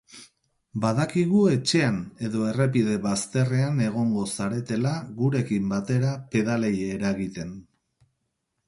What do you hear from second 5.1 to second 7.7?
gurekin batera pedalei reagiten.